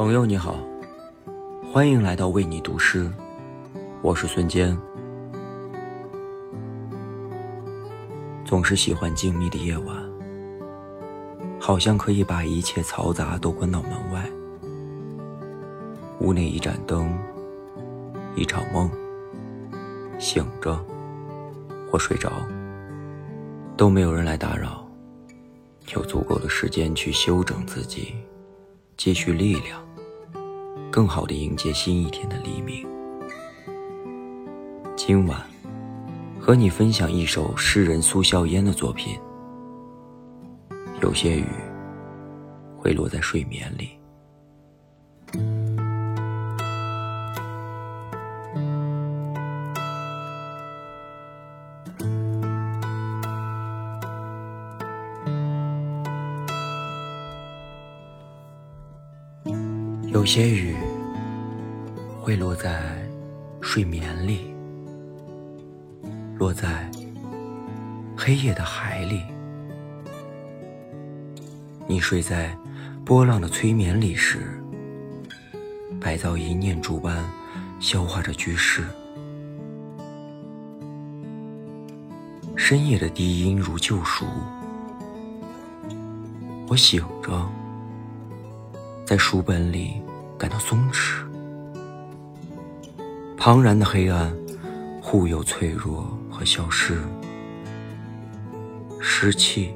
[0.00, 0.58] 朋友你好，
[1.70, 3.12] 欢迎来到为你读诗，
[4.00, 4.74] 我是孙坚。
[8.46, 9.94] 总是喜欢静谧的夜晚，
[11.60, 14.26] 好像可以把一切嘈杂都关到门外。
[16.20, 17.12] 屋内一盏灯，
[18.34, 18.90] 一场梦，
[20.18, 20.82] 醒着
[21.92, 22.32] 或睡着，
[23.76, 24.82] 都没有人来打扰，
[25.94, 28.14] 有足够的时间去休整自己。
[28.96, 29.80] 积蓄力量，
[30.90, 32.84] 更好的迎接新一天的黎明。
[34.96, 35.40] 今晚，
[36.40, 39.16] 和你分享一首诗人苏笑烟的作品。
[41.00, 41.46] 有些雨
[42.76, 43.90] 会落在睡眠里。
[60.12, 60.76] 有些雨
[62.22, 63.08] 会落在
[63.62, 64.54] 睡眠里，
[66.36, 66.90] 落在
[68.14, 69.22] 黑夜的海里。
[71.86, 72.54] 你睡在
[73.06, 74.38] 波浪的催眠里时，
[75.98, 77.24] 白噪一念珠般
[77.80, 78.84] 消化着居室。
[82.54, 84.26] 深夜的低音如救赎。
[86.68, 87.48] 我醒着。
[89.06, 90.00] 在书本里
[90.38, 91.24] 感到松弛，
[93.42, 94.30] 庞然的黑暗
[95.00, 97.00] 忽有脆弱和消失，
[99.00, 99.72] 湿气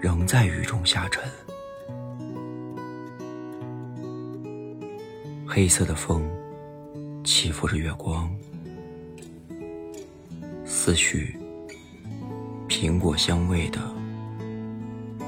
[0.00, 1.24] 仍在雨中下沉，
[5.44, 6.22] 黑色的风
[7.24, 8.32] 起伏着月光，
[10.64, 11.36] 思绪
[12.68, 13.80] 苹果香味的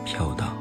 [0.04, 0.55] 飘荡。